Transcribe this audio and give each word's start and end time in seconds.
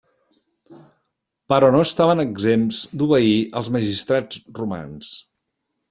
Però 1.53 1.69
no 1.77 1.83
estaven 1.89 2.23
exempts 2.25 2.81
d'obeir 3.03 3.39
als 3.63 3.73
magistrats 3.79 4.45
romans. 4.61 5.17